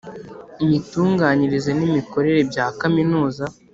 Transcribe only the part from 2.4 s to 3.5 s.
bya Kaminuza